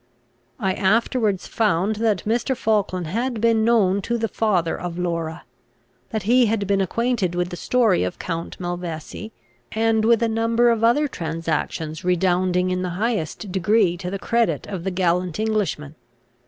[0.59, 2.57] I afterwards found that Mr.
[2.57, 5.43] Falkland had been known to the father of Laura;
[6.09, 9.31] that he had been acquainted with the story of Count Malvesi,
[9.71, 14.65] and with a number of other transactions redounding in the highest degree to the credit
[14.65, 15.93] of the gallant Englishman.